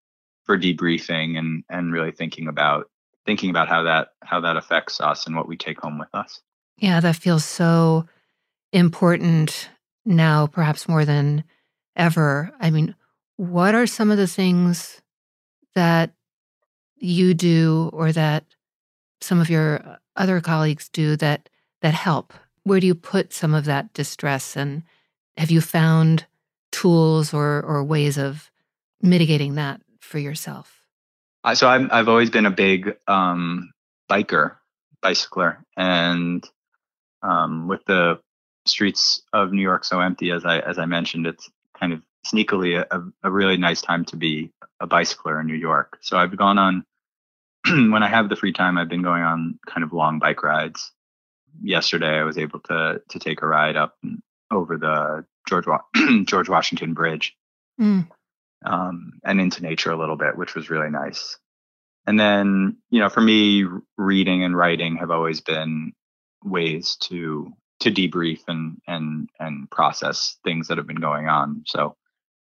for 0.43 0.57
debriefing 0.57 1.37
and 1.37 1.63
and 1.69 1.93
really 1.93 2.11
thinking 2.11 2.47
about 2.47 2.89
thinking 3.25 3.49
about 3.49 3.69
how 3.69 3.83
that 3.83 4.09
how 4.21 4.41
that 4.41 4.57
affects 4.57 4.99
us 4.99 5.25
and 5.25 5.35
what 5.35 5.47
we 5.47 5.55
take 5.55 5.79
home 5.79 5.97
with 5.97 6.13
us. 6.13 6.41
Yeah, 6.77 6.99
that 6.99 7.15
feels 7.15 7.45
so 7.45 8.05
important 8.71 9.69
now 10.05 10.47
perhaps 10.47 10.87
more 10.87 11.05
than 11.05 11.43
ever. 11.95 12.51
I 12.59 12.71
mean, 12.71 12.95
what 13.37 13.75
are 13.75 13.87
some 13.87 14.11
of 14.11 14.17
the 14.17 14.27
things 14.27 15.01
that 15.75 16.11
you 16.97 17.33
do 17.33 17.89
or 17.93 18.11
that 18.11 18.45
some 19.21 19.39
of 19.39 19.49
your 19.49 19.81
uh, 19.87 19.95
other 20.15 20.41
colleagues 20.41 20.89
do 20.89 21.15
that 21.17 21.49
that 21.81 21.93
help? 21.93 22.33
Where 22.63 22.79
do 22.79 22.87
you 22.87 22.95
put 22.95 23.33
some 23.33 23.53
of 23.53 23.65
that 23.65 23.93
distress 23.93 24.55
and 24.55 24.83
have 25.37 25.51
you 25.51 25.61
found 25.61 26.25
tools 26.71 27.33
or 27.33 27.61
or 27.61 27.83
ways 27.83 28.17
of 28.17 28.51
mitigating 29.01 29.55
that 29.55 29.81
for 29.99 30.19
yourself? 30.19 30.83
so 31.53 31.67
I've 31.67 31.91
I've 31.91 32.07
always 32.07 32.29
been 32.29 32.45
a 32.45 32.51
big 32.51 32.95
um, 33.07 33.71
biker, 34.09 34.55
bicycler, 35.01 35.63
and 35.75 36.47
um, 37.21 37.67
with 37.67 37.83
the 37.85 38.19
streets 38.65 39.21
of 39.33 39.51
New 39.51 39.61
York 39.61 39.83
so 39.83 39.99
empty 39.99 40.31
as 40.31 40.45
I 40.45 40.59
as 40.59 40.79
I 40.79 40.85
mentioned, 40.85 41.27
it's 41.27 41.49
kind 41.77 41.91
of 41.91 42.01
sneakily 42.25 42.83
a, 42.89 43.03
a 43.23 43.31
really 43.31 43.57
nice 43.57 43.81
time 43.81 44.05
to 44.05 44.15
be 44.15 44.51
a 44.79 44.87
bicycler 44.87 45.39
in 45.41 45.47
New 45.47 45.55
York. 45.55 45.97
So 46.01 46.17
I've 46.17 46.35
gone 46.37 46.57
on 46.57 46.85
when 47.69 48.03
I 48.03 48.09
have 48.09 48.29
the 48.29 48.35
free 48.35 48.53
time, 48.53 48.77
I've 48.77 48.89
been 48.89 49.03
going 49.03 49.23
on 49.23 49.59
kind 49.65 49.83
of 49.83 49.93
long 49.93 50.19
bike 50.19 50.43
rides. 50.43 50.91
Yesterday, 51.61 52.19
I 52.19 52.23
was 52.23 52.37
able 52.37 52.59
to 52.61 53.01
to 53.09 53.19
take 53.19 53.41
a 53.41 53.47
ride 53.47 53.75
up 53.75 53.95
over 54.51 54.77
the 54.77 55.25
George 55.47 55.65
George 56.25 56.49
Washington 56.49 56.93
Bridge, 56.93 57.35
mm. 57.79 58.07
um, 58.65 59.13
and 59.23 59.39
into 59.39 59.61
nature 59.61 59.91
a 59.91 59.97
little 59.97 60.17
bit, 60.17 60.37
which 60.37 60.55
was 60.55 60.69
really 60.69 60.89
nice. 60.89 61.37
And 62.05 62.19
then, 62.19 62.77
you 62.89 62.99
know, 62.99 63.09
for 63.09 63.21
me, 63.21 63.65
reading 63.97 64.43
and 64.43 64.57
writing 64.57 64.97
have 64.97 65.11
always 65.11 65.41
been 65.41 65.93
ways 66.43 66.97
to 67.01 67.53
to 67.79 67.91
debrief 67.91 68.41
and 68.47 68.77
and 68.87 69.29
and 69.39 69.69
process 69.69 70.37
things 70.43 70.67
that 70.67 70.77
have 70.77 70.87
been 70.87 70.97
going 70.97 71.27
on. 71.27 71.63
So, 71.65 71.95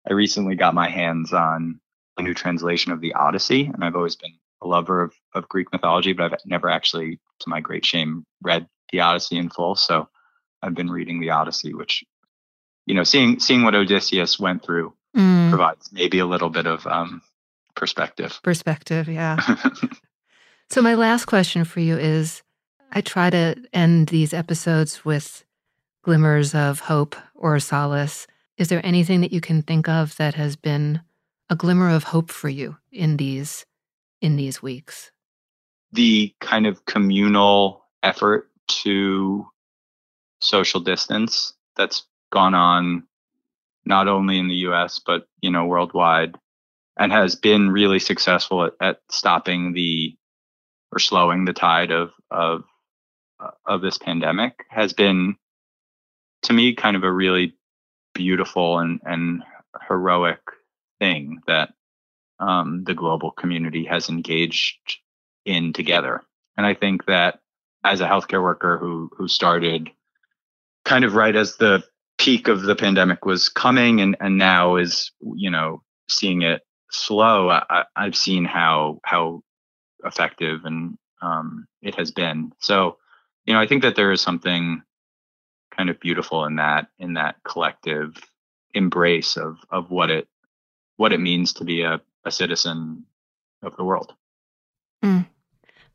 I 0.09 0.13
recently 0.13 0.55
got 0.55 0.73
my 0.73 0.89
hands 0.89 1.31
on 1.31 1.79
a 2.17 2.23
new 2.23 2.33
translation 2.33 2.91
of 2.91 3.01
the 3.01 3.13
Odyssey, 3.13 3.65
and 3.65 3.83
I've 3.83 3.95
always 3.95 4.15
been 4.15 4.33
a 4.61 4.67
lover 4.67 5.01
of, 5.01 5.13
of 5.33 5.49
Greek 5.49 5.71
mythology, 5.71 6.13
but 6.13 6.33
I've 6.33 6.39
never 6.45 6.69
actually, 6.69 7.19
to 7.39 7.49
my 7.49 7.59
great 7.59 7.85
shame, 7.85 8.25
read 8.41 8.67
the 8.91 9.01
Odyssey 9.01 9.37
in 9.37 9.49
full. 9.49 9.75
So 9.75 10.07
I've 10.61 10.75
been 10.75 10.89
reading 10.89 11.19
the 11.19 11.31
Odyssey, 11.31 11.73
which, 11.73 12.03
you 12.85 12.93
know, 12.93 13.03
seeing 13.03 13.39
seeing 13.39 13.63
what 13.63 13.75
Odysseus 13.75 14.39
went 14.39 14.63
through 14.63 14.93
mm. 15.15 15.49
provides 15.49 15.91
maybe 15.91 16.19
a 16.19 16.25
little 16.25 16.49
bit 16.49 16.67
of 16.67 16.85
um, 16.87 17.21
perspective. 17.75 18.39
Perspective, 18.43 19.07
yeah. 19.07 19.37
so 20.69 20.81
my 20.81 20.95
last 20.95 21.25
question 21.25 21.63
for 21.63 21.79
you 21.79 21.97
is: 21.97 22.43
I 22.91 23.01
try 23.01 23.29
to 23.29 23.55
end 23.73 24.09
these 24.09 24.33
episodes 24.33 25.03
with 25.03 25.43
glimmers 26.03 26.53
of 26.53 26.81
hope 26.81 27.15
or 27.35 27.59
solace. 27.59 28.27
Is 28.57 28.67
there 28.67 28.85
anything 28.85 29.21
that 29.21 29.33
you 29.33 29.41
can 29.41 29.61
think 29.61 29.89
of 29.89 30.15
that 30.17 30.35
has 30.35 30.55
been 30.55 31.01
a 31.49 31.55
glimmer 31.55 31.89
of 31.89 32.05
hope 32.05 32.29
for 32.29 32.49
you 32.49 32.77
in 32.91 33.17
these 33.17 33.65
in 34.21 34.35
these 34.35 34.61
weeks? 34.61 35.11
The 35.91 36.33
kind 36.39 36.67
of 36.67 36.85
communal 36.85 37.85
effort 38.03 38.49
to 38.67 39.45
social 40.39 40.79
distance 40.79 41.53
that's 41.75 42.03
gone 42.31 42.55
on 42.55 43.03
not 43.85 44.07
only 44.07 44.39
in 44.39 44.47
the 44.47 44.55
US 44.67 44.99
but 44.99 45.27
you 45.41 45.51
know 45.51 45.65
worldwide 45.65 46.35
and 46.97 47.11
has 47.11 47.35
been 47.35 47.69
really 47.69 47.99
successful 47.99 48.65
at, 48.65 48.73
at 48.81 48.99
stopping 49.09 49.73
the 49.73 50.15
or 50.91 50.99
slowing 50.99 51.45
the 51.45 51.53
tide 51.53 51.91
of 51.91 52.11
of 52.29 52.63
of 53.65 53.81
this 53.81 53.97
pandemic 53.97 54.65
has 54.69 54.93
been 54.93 55.35
to 56.43 56.53
me 56.53 56.73
kind 56.73 56.95
of 56.95 57.03
a 57.03 57.11
really 57.11 57.55
beautiful 58.13 58.79
and 58.79 58.99
and 59.03 59.43
heroic 59.87 60.39
thing 60.99 61.39
that 61.47 61.73
um, 62.41 62.83
the 62.83 62.93
global 62.93 63.31
community 63.31 63.85
has 63.85 64.09
engaged 64.09 64.97
in 65.45 65.71
together. 65.71 66.21
And 66.57 66.65
I 66.65 66.73
think 66.73 67.05
that 67.05 67.39
as 67.83 68.01
a 68.01 68.07
healthcare 68.07 68.43
worker 68.43 68.77
who 68.77 69.09
who 69.15 69.27
started 69.27 69.89
kind 70.83 71.05
of 71.05 71.15
right 71.15 71.35
as 71.35 71.57
the 71.57 71.83
peak 72.17 72.47
of 72.47 72.63
the 72.63 72.75
pandemic 72.75 73.25
was 73.25 73.49
coming 73.49 74.01
and 74.01 74.15
and 74.19 74.37
now 74.37 74.75
is 74.75 75.11
you 75.35 75.49
know 75.49 75.81
seeing 76.09 76.41
it 76.41 76.61
slow 76.91 77.49
I, 77.49 77.85
have 77.95 78.15
seen 78.15 78.45
how 78.45 78.99
how 79.03 79.41
effective 80.03 80.65
and 80.65 80.97
um, 81.21 81.67
it 81.81 81.95
has 81.95 82.11
been 82.11 82.51
so 82.59 82.97
you 83.45 83.53
know 83.53 83.59
i 83.59 83.65
think 83.65 83.81
that 83.81 83.95
there 83.95 84.11
is 84.11 84.21
something 84.21 84.83
kind 85.75 85.89
of 85.89 85.99
beautiful 85.99 86.45
in 86.45 86.57
that 86.57 86.87
in 86.99 87.13
that 87.13 87.37
collective 87.43 88.13
embrace 88.73 89.37
of 89.37 89.57
of 89.71 89.89
what 89.89 90.11
it 90.11 90.27
what 90.97 91.13
it 91.13 91.19
means 91.19 91.53
to 91.53 91.63
be 91.63 91.81
a 91.81 92.01
a 92.25 92.31
citizen 92.31 93.05
of 93.63 93.75
the 93.77 93.83
world. 93.83 94.13
Mm, 95.03 95.27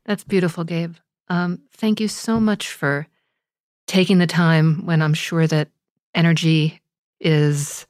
that's 0.05 0.23
beautiful, 0.23 0.63
Gabe. 0.63 0.95
Um, 1.29 1.61
thank 1.71 1.99
you 1.99 2.07
so 2.07 2.39
much 2.39 2.71
for 2.71 3.07
taking 3.85 4.17
the 4.17 4.27
time 4.27 4.85
when 4.85 5.01
I'm 5.01 5.13
sure 5.13 5.47
that 5.47 5.69
energy 6.13 6.81
is 7.19 7.85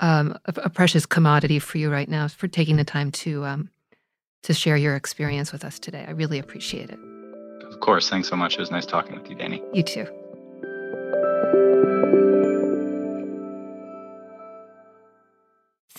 um, 0.00 0.36
a, 0.46 0.54
a, 0.62 0.70
precious 0.70 1.06
commodity 1.06 1.58
for 1.58 1.78
you 1.78 1.90
right 1.90 2.08
now. 2.08 2.28
For 2.28 2.48
taking 2.48 2.76
the 2.76 2.84
time 2.84 3.12
to 3.12 3.44
um, 3.44 3.70
to 4.42 4.52
share 4.52 4.76
your 4.76 4.96
experience 4.96 5.52
with 5.52 5.64
us 5.64 5.78
today, 5.78 6.04
I 6.06 6.10
really 6.10 6.38
appreciate 6.38 6.90
it. 6.90 6.98
Of 7.64 7.80
course, 7.80 8.10
thanks 8.10 8.28
so 8.28 8.36
much. 8.36 8.54
It 8.54 8.60
was 8.60 8.70
nice 8.70 8.86
talking 8.86 9.14
with 9.14 9.30
you, 9.30 9.36
Dani. 9.36 9.62
You 9.72 9.82
too. 9.82 10.06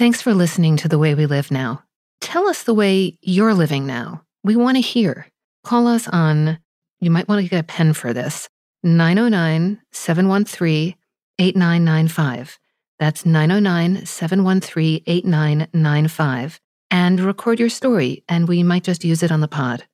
Thanks 0.04 0.22
for 0.22 0.34
listening 0.34 0.76
to 0.76 0.90
The 0.90 1.00
Way 1.00 1.16
We 1.16 1.28
Live 1.28 1.50
Now. 1.50 1.82
Tell 2.20 2.50
us 2.50 2.64
the 2.64 2.74
way 2.74 3.18
you're 3.22 3.54
living 3.54 3.88
now. 3.88 4.24
We 4.44 4.58
want 4.58 4.76
to 4.76 4.82
hear. 4.82 5.28
Call 5.64 5.88
us 5.88 6.10
on, 6.10 6.60
you 7.00 7.10
might 7.10 7.30
want 7.30 7.42
to 7.42 7.50
get 7.50 7.62
a 7.62 7.64
pen 7.64 7.94
for 7.94 8.12
this, 8.12 8.50
909 8.84 9.82
713 9.94 10.96
8995. 11.40 12.60
That's 13.00 13.26
909 13.26 14.06
713 14.06 15.04
8995. 15.08 16.60
and 16.92 17.20
record 17.22 17.62
your 17.62 17.70
story, 17.70 18.26
and 18.28 18.50
we 18.50 18.62
might 18.62 18.84
just 18.84 19.06
use 19.06 19.24
it 19.24 19.32
on 19.32 19.40
the 19.40 19.48
pod. 19.48 19.86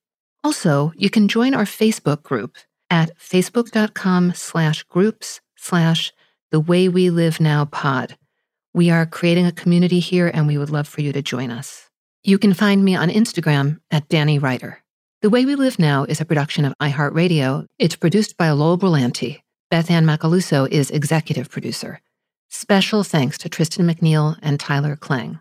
Also, 0.44 0.92
you 0.96 1.12
can 1.12 1.28
join 1.28 1.54
our 1.54 1.66
Facebook 1.66 2.24
group 2.24 2.58
at 2.90 3.16
facebook.com 3.20 4.34
slash 4.34 4.82
groups 4.86 5.40
slash 5.56 6.12
the 6.50 6.60
way 6.60 6.90
we 6.90 7.12
live 7.12 7.40
now 7.40 7.64
pod. 7.66 8.18
We 8.74 8.92
are 8.92 9.06
creating 9.06 9.48
a 9.48 9.52
community 9.52 10.00
here 10.00 10.30
and 10.32 10.46
we 10.46 10.58
would 10.58 10.70
love 10.70 10.88
for 10.88 11.02
you 11.02 11.12
to 11.14 11.22
join 11.22 11.50
us. 11.50 11.90
You 12.24 12.38
can 12.38 12.54
find 12.54 12.84
me 12.84 12.96
on 12.96 13.10
Instagram 13.10 13.80
at 13.90 14.08
Danny 14.10 14.38
Ryder. 14.38 14.80
The 15.22 15.30
Way 15.30 15.46
We 15.46 15.56
Live 15.56 15.80
Now 15.80 16.04
is 16.04 16.22
a 16.22 16.26
production 16.26 16.66
of 16.66 16.74
iHeartRadio. 16.82 17.66
It's 17.80 17.96
produced 17.96 18.38
by 18.38 18.52
Lowell 18.52 18.78
Brillante. 18.78 19.42
Beth 19.72 19.90
Ann 19.90 20.06
Macaluso 20.06 20.70
is 20.70 20.92
executive 20.92 21.50
producer. 21.50 22.00
Special 22.50 23.04
thanks 23.04 23.38
to 23.40 23.50
Tristan 23.50 23.88
McNeil 23.88 24.38
and 24.42 24.60
Tyler 24.60 24.96
Klang. 24.96 25.40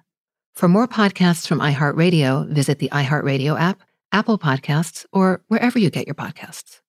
For 0.54 0.68
more 0.68 0.88
podcasts 0.88 1.46
from 1.46 1.60
iHeartRadio, 1.60 2.48
visit 2.48 2.78
the 2.78 2.88
iHeartRadio 2.90 3.58
app, 3.58 3.82
Apple 4.10 4.38
Podcasts, 4.38 5.06
or 5.12 5.42
wherever 5.48 5.78
you 5.78 5.90
get 5.90 6.06
your 6.06 6.14
podcasts. 6.14 6.80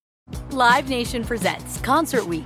Live 0.52 0.90
Nation 0.90 1.24
presents 1.24 1.80
Concert 1.82 2.26
Week. 2.26 2.46